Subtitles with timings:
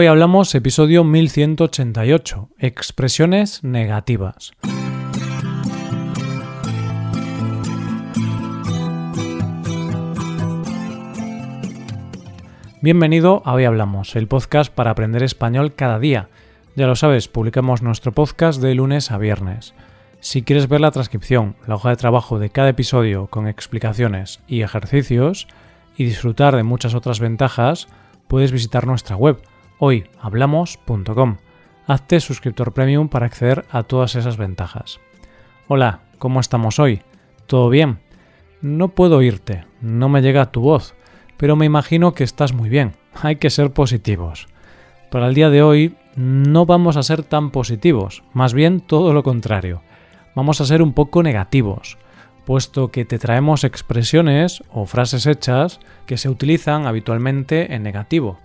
[0.00, 4.52] Hoy hablamos episodio 1188, expresiones negativas.
[12.80, 16.28] Bienvenido a Hoy Hablamos, el podcast para aprender español cada día.
[16.76, 19.74] Ya lo sabes, publicamos nuestro podcast de lunes a viernes.
[20.20, 24.62] Si quieres ver la transcripción, la hoja de trabajo de cada episodio con explicaciones y
[24.62, 25.48] ejercicios
[25.96, 27.88] y disfrutar de muchas otras ventajas,
[28.28, 29.42] puedes visitar nuestra web
[29.78, 31.36] hoyhablamos.com.
[31.86, 35.00] Hazte suscriptor premium para acceder a todas esas ventajas.
[35.68, 37.02] Hola, ¿cómo estamos hoy?
[37.46, 38.00] ¿Todo bien?
[38.60, 40.94] No puedo oírte, no me llega tu voz,
[41.36, 42.92] pero me imagino que estás muy bien.
[43.22, 44.48] Hay que ser positivos.
[45.10, 49.22] Para el día de hoy no vamos a ser tan positivos, más bien todo lo
[49.22, 49.82] contrario.
[50.34, 51.96] Vamos a ser un poco negativos,
[52.44, 58.38] puesto que te traemos expresiones o frases hechas que se utilizan habitualmente en negativo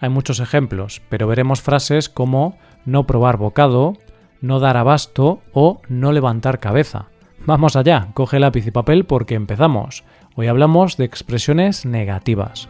[0.00, 3.94] hay muchos ejemplos, pero veremos frases como no probar bocado,
[4.40, 7.06] no dar abasto o no levantar cabeza.
[7.46, 10.04] Vamos allá, coge lápiz y papel porque empezamos.
[10.34, 12.68] Hoy hablamos de expresiones negativas.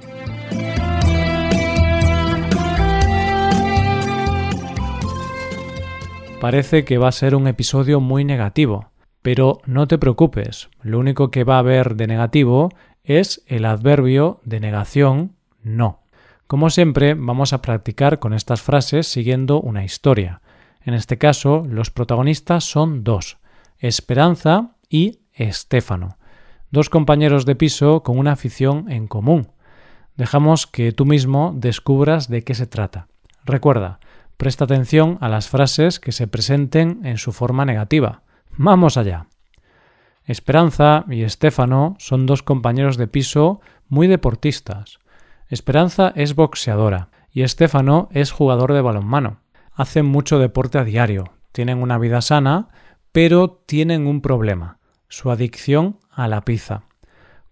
[6.40, 8.90] Parece que va a ser un episodio muy negativo,
[9.22, 12.68] pero no te preocupes, lo único que va a haber de negativo
[13.02, 15.32] es el adverbio de negación
[15.62, 16.05] no.
[16.46, 20.42] Como siempre, vamos a practicar con estas frases siguiendo una historia.
[20.80, 23.38] En este caso, los protagonistas son dos,
[23.78, 26.18] Esperanza y Estéfano,
[26.70, 29.48] dos compañeros de piso con una afición en común.
[30.16, 33.08] Dejamos que tú mismo descubras de qué se trata.
[33.44, 33.98] Recuerda,
[34.36, 38.22] presta atención a las frases que se presenten en su forma negativa.
[38.56, 39.26] Vamos allá.
[40.24, 45.00] Esperanza y Estéfano son dos compañeros de piso muy deportistas.
[45.48, 49.40] Esperanza es boxeadora y Estefano es jugador de balonmano.
[49.72, 52.68] Hacen mucho deporte a diario, tienen una vida sana,
[53.12, 56.82] pero tienen un problema, su adicción a la pizza.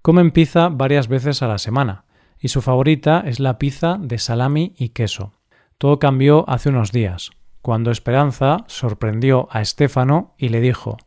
[0.02, 2.04] Comen pizza varias veces a la semana,
[2.38, 5.32] y su favorita es la pizza de salami y queso.
[5.78, 7.30] Todo cambió hace unos días,
[7.62, 10.98] cuando Esperanza sorprendió a Estefano y le dijo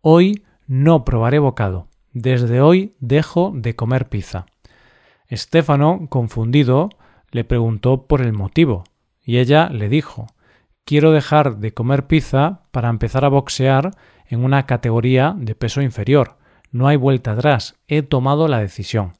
[0.00, 1.88] Hoy no probaré bocado.
[2.12, 4.46] Desde hoy dejo de comer pizza.
[5.28, 6.90] Estéfano, confundido,
[7.30, 8.84] le preguntó por el motivo,
[9.22, 10.26] y ella le dijo
[10.84, 13.90] Quiero dejar de comer pizza para empezar a boxear
[14.26, 16.38] en una categoría de peso inferior.
[16.70, 19.12] No hay vuelta atrás, he tomado la decisión.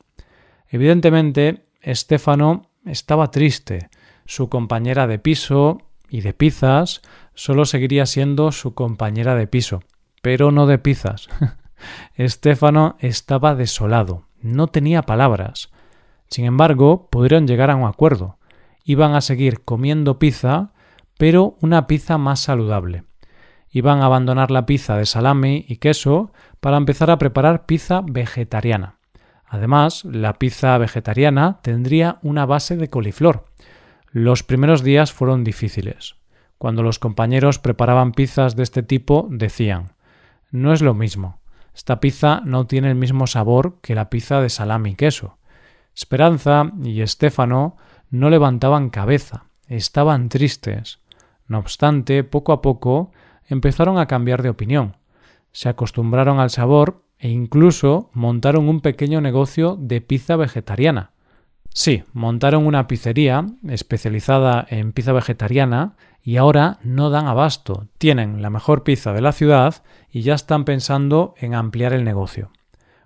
[0.68, 3.90] Evidentemente, Estéfano estaba triste.
[4.24, 7.02] Su compañera de piso y de pizzas
[7.34, 9.82] solo seguiría siendo su compañera de piso,
[10.22, 11.28] pero no de pizzas.
[12.14, 15.70] Estéfano estaba desolado, no tenía palabras.
[16.30, 18.38] Sin embargo, pudieron llegar a un acuerdo.
[18.84, 20.72] Iban a seguir comiendo pizza,
[21.18, 23.04] pero una pizza más saludable.
[23.70, 28.98] Iban a abandonar la pizza de salami y queso para empezar a preparar pizza vegetariana.
[29.46, 33.46] Además, la pizza vegetariana tendría una base de coliflor.
[34.10, 36.16] Los primeros días fueron difíciles.
[36.58, 39.92] Cuando los compañeros preparaban pizzas de este tipo, decían
[40.50, 41.40] No es lo mismo.
[41.74, 45.37] Esta pizza no tiene el mismo sabor que la pizza de salami y queso.
[45.98, 47.76] Esperanza y Estéfano
[48.08, 51.00] no levantaban cabeza, estaban tristes.
[51.48, 53.10] No obstante, poco a poco
[53.48, 54.96] empezaron a cambiar de opinión.
[55.50, 61.10] Se acostumbraron al sabor e incluso montaron un pequeño negocio de pizza vegetariana.
[61.70, 67.88] Sí, montaron una pizzería especializada en pizza vegetariana y ahora no dan abasto.
[67.98, 69.82] Tienen la mejor pizza de la ciudad
[70.12, 72.52] y ya están pensando en ampliar el negocio.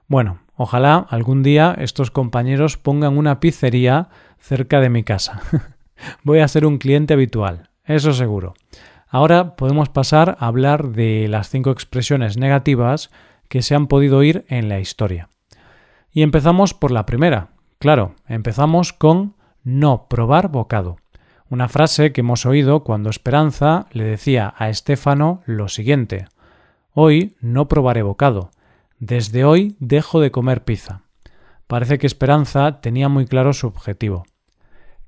[0.08, 4.08] Bueno, Ojalá algún día estos compañeros pongan una pizzería
[4.38, 5.40] cerca de mi casa.
[6.22, 8.54] Voy a ser un cliente habitual, eso seguro.
[9.08, 13.10] Ahora podemos pasar a hablar de las cinco expresiones negativas
[13.48, 15.28] que se han podido oír en la historia.
[16.10, 17.50] Y empezamos por la primera.
[17.78, 20.96] Claro, empezamos con no probar bocado.
[21.48, 26.26] Una frase que hemos oído cuando Esperanza le decía a Estéfano lo siguiente.
[26.92, 28.50] Hoy no probaré bocado
[29.02, 31.02] desde hoy dejo de comer pizza.
[31.66, 34.22] Parece que Esperanza tenía muy claro su objetivo.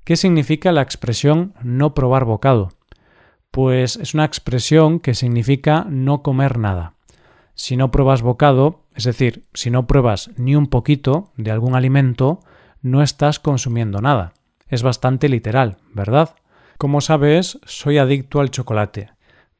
[0.03, 2.73] ¿Qué significa la expresión no probar bocado?
[3.51, 6.95] Pues es una expresión que significa no comer nada.
[7.53, 12.41] Si no pruebas bocado, es decir, si no pruebas ni un poquito de algún alimento,
[12.81, 14.33] no estás consumiendo nada.
[14.67, 16.35] Es bastante literal, ¿verdad?
[16.77, 19.14] Como sabes, soy adicto al chocolate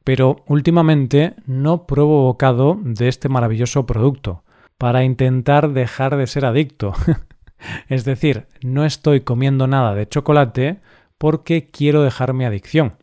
[0.06, 4.44] pero últimamente no pruebo bocado de este maravilloso producto
[4.78, 6.94] para intentar dejar de ser adicto.
[7.88, 10.78] es decir, no estoy comiendo nada de chocolate
[11.18, 12.98] porque quiero dejar mi adicción.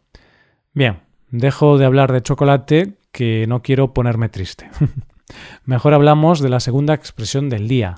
[0.74, 4.70] Bien, dejo de hablar de chocolate que no quiero ponerme triste.
[5.66, 7.96] Mejor hablamos de la segunda expresión del día,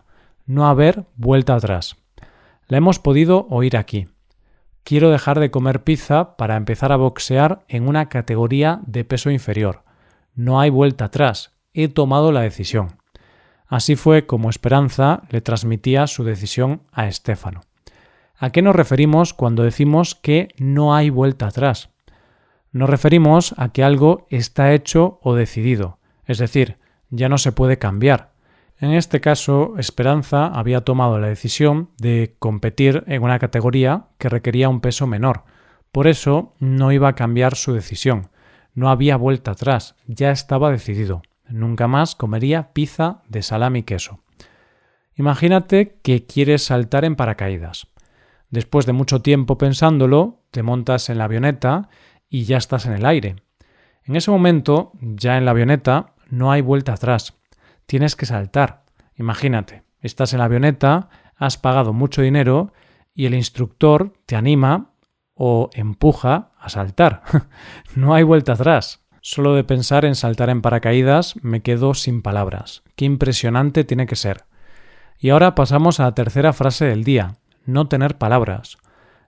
[0.48, 1.96] no haber vuelta atrás.
[2.68, 4.08] La hemos podido oír aquí.
[4.86, 9.82] Quiero dejar de comer pizza para empezar a boxear en una categoría de peso inferior.
[10.36, 11.54] No hay vuelta atrás.
[11.74, 13.00] He tomado la decisión.
[13.66, 17.62] Así fue como Esperanza le transmitía su decisión a Estéfano.
[18.38, 21.90] ¿A qué nos referimos cuando decimos que no hay vuelta atrás?
[22.72, 26.78] Nos referimos a que algo está hecho o decidido, es decir,
[27.10, 28.35] ya no se puede cambiar.
[28.78, 34.68] En este caso, Esperanza había tomado la decisión de competir en una categoría que requería
[34.68, 35.44] un peso menor.
[35.94, 38.30] Por eso no iba a cambiar su decisión.
[38.74, 41.22] No había vuelta atrás, ya estaba decidido.
[41.48, 44.20] Nunca más comería pizza de salami y queso.
[45.16, 47.88] Imagínate que quieres saltar en paracaídas.
[48.50, 51.88] Después de mucho tiempo pensándolo, te montas en la avioneta
[52.30, 53.38] y ya estás en el aire.
[54.04, 57.36] En ese momento, ya en la avioneta, no hay vuelta atrás.
[57.86, 58.84] Tienes que saltar.
[59.16, 62.74] Imagínate, estás en la avioneta, has pagado mucho dinero
[63.14, 64.92] y el instructor te anima
[65.34, 67.22] o empuja a saltar.
[67.96, 69.02] no hay vuelta atrás.
[69.22, 72.84] Solo de pensar en saltar en paracaídas me quedo sin palabras.
[72.96, 74.46] Qué impresionante tiene que ser.
[75.18, 78.78] Y ahora pasamos a la tercera frase del día, no tener palabras.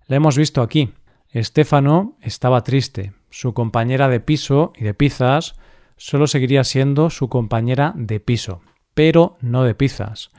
[0.06, 0.94] La hemos visto aquí.
[1.30, 3.14] Estéfano estaba triste.
[3.30, 5.56] Su compañera de piso y de pizzas
[5.98, 8.62] solo seguiría siendo su compañera de piso,
[8.94, 10.30] pero no de pizzas.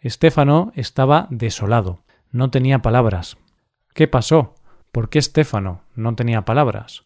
[0.00, 3.36] Estéfano estaba desolado, no tenía palabras.
[3.94, 4.54] ¿Qué pasó?
[4.92, 7.04] ¿Por qué Estéfano no tenía palabras?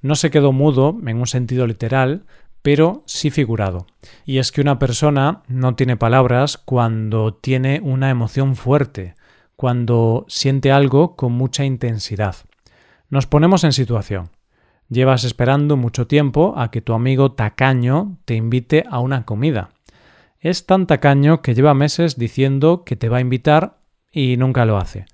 [0.00, 2.24] No se quedó mudo en un sentido literal,
[2.62, 3.86] pero sí figurado.
[4.24, 9.14] Y es que una persona no tiene palabras cuando tiene una emoción fuerte,
[9.56, 12.36] cuando siente algo con mucha intensidad.
[13.08, 14.30] Nos ponemos en situación.
[14.90, 19.70] Llevas esperando mucho tiempo a que tu amigo tacaño te invite a una comida.
[20.40, 23.78] Es tan tacaño que lleva meses diciendo que te va a invitar
[24.10, 25.06] y nunca lo hace.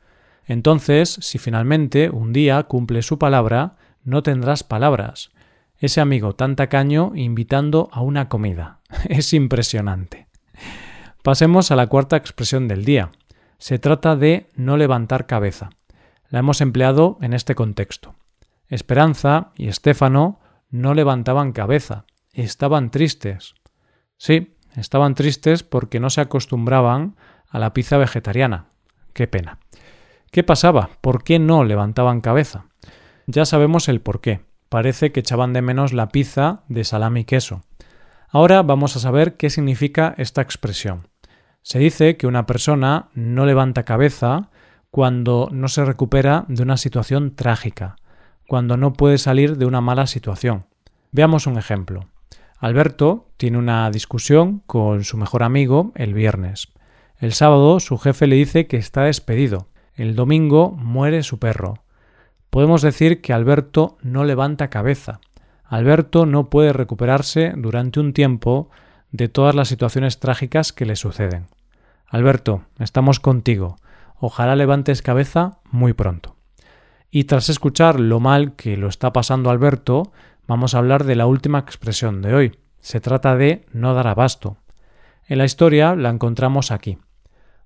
[0.46, 5.30] Entonces, si finalmente un día cumple su palabra, no tendrás palabras.
[5.78, 8.80] Ese amigo tan tacaño invitando a una comida.
[9.10, 10.26] Es impresionante.
[11.22, 13.10] Pasemos a la cuarta expresión del día.
[13.58, 15.68] Se trata de no levantar cabeza.
[16.30, 18.15] La hemos empleado en este contexto.
[18.68, 20.40] Esperanza y Estéfano
[20.70, 23.54] no levantaban cabeza, estaban tristes.
[24.16, 27.16] Sí, estaban tristes porque no se acostumbraban
[27.48, 28.66] a la pizza vegetariana.
[29.12, 29.58] Qué pena.
[30.30, 30.90] ¿Qué pasaba?
[31.00, 32.66] ¿Por qué no levantaban cabeza?
[33.26, 34.44] Ya sabemos el por qué.
[34.68, 37.62] Parece que echaban de menos la pizza de salami y queso.
[38.28, 41.08] Ahora vamos a saber qué significa esta expresión.
[41.62, 44.50] Se dice que una persona no levanta cabeza
[44.90, 47.96] cuando no se recupera de una situación trágica,
[48.46, 50.66] cuando no puede salir de una mala situación.
[51.12, 52.08] Veamos un ejemplo.
[52.58, 56.68] Alberto tiene una discusión con su mejor amigo el viernes.
[57.18, 59.68] El sábado su jefe le dice que está despedido.
[59.94, 61.82] El domingo muere su perro.
[62.50, 65.20] Podemos decir que Alberto no levanta cabeza.
[65.64, 68.70] Alberto no puede recuperarse durante un tiempo
[69.10, 71.46] de todas las situaciones trágicas que le suceden.
[72.06, 73.76] Alberto, estamos contigo.
[74.18, 76.35] Ojalá levantes cabeza muy pronto.
[77.10, 80.12] Y tras escuchar lo mal que lo está pasando Alberto,
[80.46, 82.58] vamos a hablar de la última expresión de hoy.
[82.80, 84.58] Se trata de no dar abasto.
[85.26, 86.98] En la historia la encontramos aquí.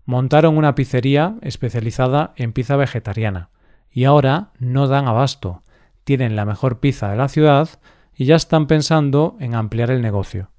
[0.05, 3.51] Montaron una pizzería especializada en pizza vegetariana
[3.91, 5.63] y ahora no dan abasto.
[6.05, 7.69] Tienen la mejor pizza de la ciudad
[8.15, 10.51] y ya están pensando en ampliar el negocio.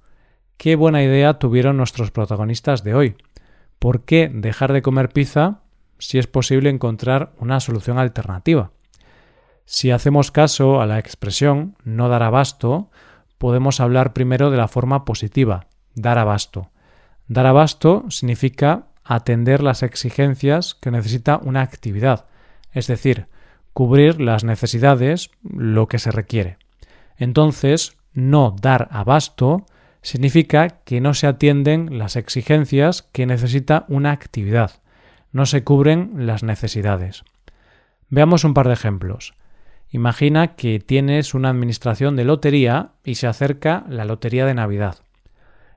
[0.58, 3.16] Qué buena idea tuvieron nuestros protagonistas de hoy.
[3.80, 5.62] ¿Por qué dejar de comer pizza
[5.98, 8.72] si es posible encontrar una solución alternativa?
[9.66, 12.90] Si hacemos caso a la expresión no dar abasto,
[13.38, 16.72] podemos hablar primero de la forma positiva, dar abasto.
[17.28, 22.26] Dar abasto significa atender las exigencias que necesita una actividad,
[22.72, 23.28] es decir,
[23.74, 26.58] cubrir las necesidades, lo que se requiere.
[27.18, 29.66] Entonces, no dar abasto
[30.02, 34.82] significa que no se atienden las exigencias que necesita una actividad,
[35.32, 37.24] no se cubren las necesidades.
[38.10, 39.34] Veamos un par de ejemplos.
[39.92, 45.00] Imagina que tienes una administración de lotería y se acerca la lotería de Navidad.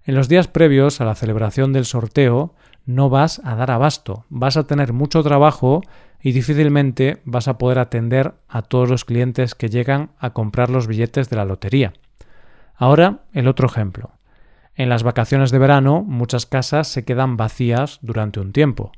[0.05, 2.55] En los días previos a la celebración del sorteo
[2.87, 5.83] no vas a dar abasto, vas a tener mucho trabajo
[6.23, 10.87] y difícilmente vas a poder atender a todos los clientes que llegan a comprar los
[10.87, 11.93] billetes de la lotería.
[12.77, 14.13] Ahora, el otro ejemplo.
[14.77, 18.93] En las vacaciones de verano muchas casas se quedan vacías durante un tiempo.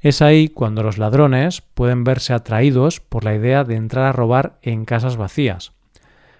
[0.00, 4.58] Es ahí cuando los ladrones pueden verse atraídos por la idea de entrar a robar
[4.62, 5.72] en casas vacías.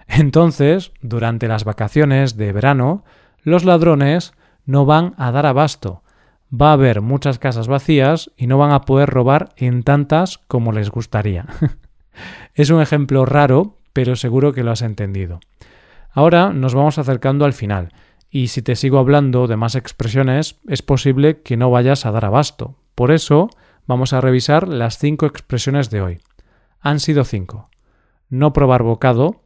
[0.07, 3.05] Entonces, durante las vacaciones de verano,
[3.43, 4.33] los ladrones
[4.65, 6.03] no van a dar abasto.
[6.51, 10.73] Va a haber muchas casas vacías y no van a poder robar en tantas como
[10.73, 11.47] les gustaría.
[12.55, 15.41] es un ejemplo raro, pero seguro que lo has entendido.
[16.11, 17.93] Ahora nos vamos acercando al final,
[18.31, 22.25] y si te sigo hablando de más expresiones, es posible que no vayas a dar
[22.25, 22.77] abasto.
[22.99, 23.49] Por eso,
[23.87, 26.19] vamos a revisar las cinco expresiones de hoy.
[26.81, 27.71] Han sido cinco.
[28.29, 29.37] No probar bocado,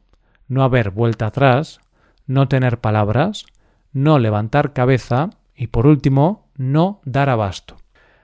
[0.47, 1.79] no haber vuelta atrás,
[2.25, 3.45] no tener palabras,
[3.91, 7.77] no levantar cabeza y por último, no dar abasto.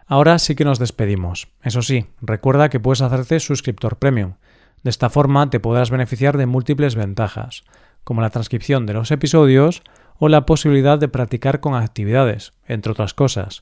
[0.08, 1.50] Ahora sí que nos despedimos.
[1.62, 4.34] Eso sí, recuerda que puedes hacerte suscriptor premium.
[4.82, 7.66] De esta forma te podrás beneficiar de múltiples ventajas,
[8.04, 9.84] como la transcripción de los episodios
[10.18, 13.62] o la posibilidad de practicar con actividades, entre otras cosas.